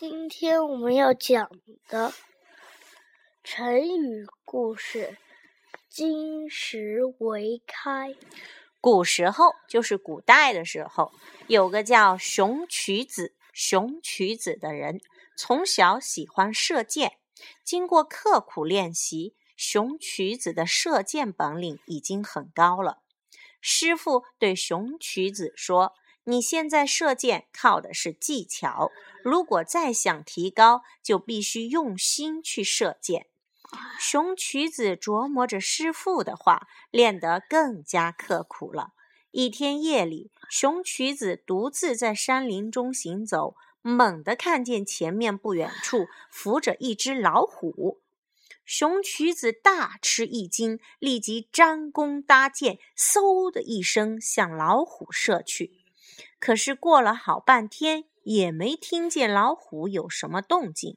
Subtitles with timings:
[0.00, 1.50] 今天我们要讲
[1.86, 2.14] 的
[3.44, 5.18] 成语故事
[5.90, 8.16] “金石为开”。
[8.80, 11.12] 古时候，就是古代的时候，
[11.48, 15.02] 有个叫熊渠子、熊渠子的人，
[15.36, 17.18] 从小喜欢射箭。
[17.62, 23.02] 经过刻苦练习，熊渠子的射箭本领已经很高了。
[23.60, 25.92] 师傅对熊渠子说。
[26.30, 28.92] 你现在射箭靠的是技巧，
[29.24, 33.26] 如果再想提高，就必须用心去射箭。
[33.98, 38.92] 熊渠子琢磨着师傅的话，练得更加刻苦了。
[39.32, 48.00] 一天夜里，熊渠子独自在山林中行走，猛地看见前面不远处伏着一只老虎。
[48.64, 55.79] 熊渠子大吃一惊，立即张弓搭箭，嗖的一声向老虎射去。
[56.38, 60.96] 可是过了好半天，也没听见老虎有什么动静。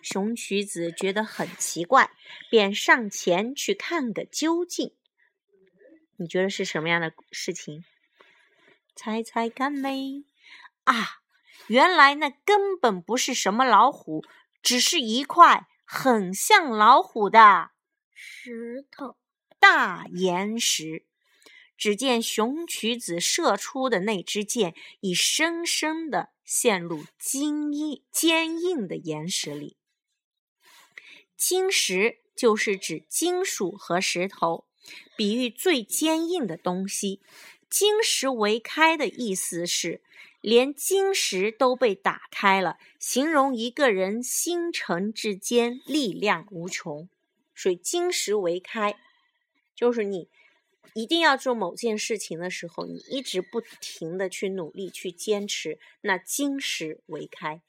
[0.00, 2.10] 熊渠子觉得很奇怪，
[2.50, 4.94] 便上前去看个究竟。
[6.16, 7.84] 你觉得是什么样的事情？
[8.96, 10.24] 猜猜看呗！
[10.84, 11.20] 啊，
[11.66, 14.24] 原来那根本不是什么老虎，
[14.62, 17.70] 只是一块很像老虎的
[18.12, 19.16] 石头
[19.60, 21.04] 大岩石。
[21.78, 29.76] 只见熊渠子射出的那支箭，已深深的陷入坚硬坚硬的岩石里。
[31.36, 34.66] 金石就是指金属和石头，
[35.16, 37.20] 比喻最坚硬的东西。
[37.70, 40.02] 金石为开的意思是，
[40.40, 47.08] 连金石都被打开了，形容一个人心诚至坚，力量无穷。
[47.54, 48.96] 所以金石为开，
[49.76, 50.28] 就是你。
[50.94, 57.62] 一定要做某件事情的时候，你一直不停的去努力去坚持，那金石为开。